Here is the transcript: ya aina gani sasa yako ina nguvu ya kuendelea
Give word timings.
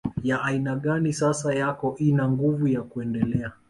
ya 0.23 0.41
aina 0.43 0.75
gani 0.75 1.13
sasa 1.13 1.53
yako 1.55 1.95
ina 1.99 2.29
nguvu 2.29 2.67
ya 2.67 2.81
kuendelea 2.81 3.51